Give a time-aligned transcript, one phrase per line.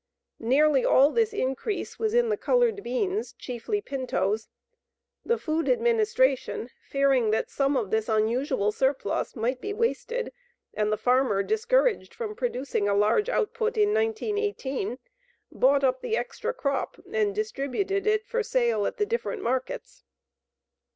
[0.39, 4.47] Nearly all this increase was in the colored beans, chiefly pintos.
[5.23, 10.33] The Food Administration, fearing that some of this unusual surplus might be wasted
[10.73, 14.97] and the farmer discouraged from producing a large output in 1918,
[15.51, 20.03] bought up the extra crop and distributed it for sale at the different markets.